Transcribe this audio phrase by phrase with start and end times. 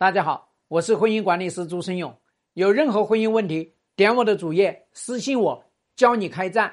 [0.00, 2.16] 大家好，我是婚姻管理师朱生勇。
[2.54, 5.64] 有任何婚姻问题，点我的主页私信我，
[5.96, 6.72] 教你开战。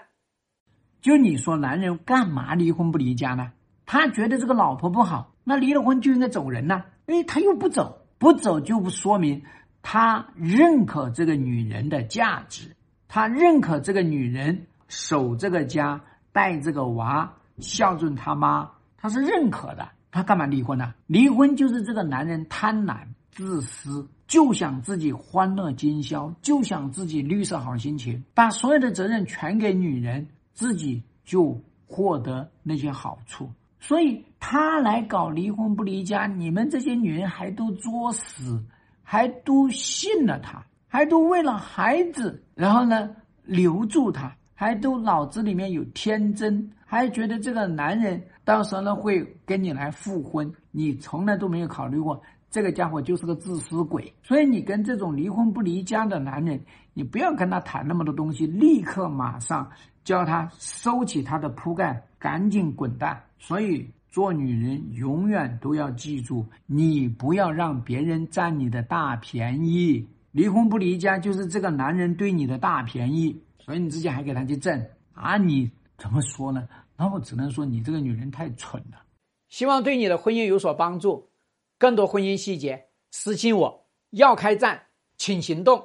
[1.02, 3.52] 就你说，男人干嘛离婚不离家呢？
[3.88, 6.84] 他觉得这个老婆不好，那离了婚就应该走人呢？
[7.08, 9.42] 哎，他又不走，不走就不说明
[9.82, 12.76] 他认可这个女人的价值，
[13.08, 16.00] 他认可这个女人守这个家、
[16.32, 19.90] 带这个娃、孝顺他妈，他是认可的。
[20.16, 20.94] 他干嘛离婚呢？
[21.08, 23.00] 离婚就是这个男人贪婪、
[23.32, 33.52] 自私，就想自己欢乐今宵，就想自己绿色好心情，把所有的责任全给女人，自己就获得那些好处。
[33.78, 38.64] 所以他来搞离婚不离家，你们这些女人还都作死，
[39.04, 43.10] 还都信了他，还都为了孩子，然后呢
[43.44, 46.68] 留住他，还都脑子里面有天真。
[46.88, 54.14] 还觉得这个男人到时候呢会跟你来复婚，你从来都没有考虑过这个家伙就是个自私鬼。
[54.24, 56.60] 所以你跟这种离婚不离家的男人，
[56.94, 59.70] 你不要跟他谈那么多东西，立刻马上
[60.04, 63.22] 叫他收起他的铺盖，赶紧滚蛋。
[63.40, 70.08] 所以做女人永远都要记住，你不要让别人占你的大便宜。
[70.32, 75.38] 离婚不离家就是这个男人对你的大便宜，所以你之前还给他去挣啊？
[75.38, 76.70] 你怎么说呢？
[76.96, 79.02] 那我只能说你这个女人太蠢了。
[79.50, 81.32] 希望对你的婚姻有所帮助。
[81.80, 83.88] 更多婚姻细节，私信我。
[84.12, 84.84] 要开战，
[85.18, 85.84] 请行动。